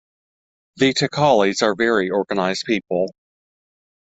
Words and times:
The 0.77 0.93
Thakalis 0.95 1.61
are 1.61 1.75
very 1.75 2.09
organized 2.09 2.63
people. 2.65 3.09